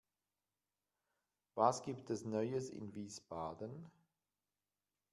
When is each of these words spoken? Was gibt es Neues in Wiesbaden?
Was 1.53 1.83
gibt 1.83 2.09
es 2.09 2.25
Neues 2.25 2.71
in 2.71 2.91
Wiesbaden? 2.95 3.85